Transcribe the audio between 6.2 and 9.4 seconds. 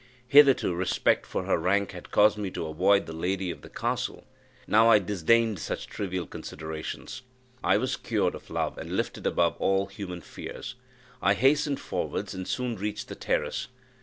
considerations. I was cured of love, and lifted